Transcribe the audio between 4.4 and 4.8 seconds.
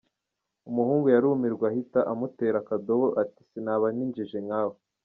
nkawe!!.